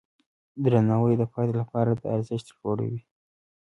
درناوی 0.63 1.13
د 1.17 1.23
فرد 1.31 1.51
لپاره 1.61 1.91
د 1.95 2.03
ارزښت 2.15 2.47
لوړوي. 2.57 3.01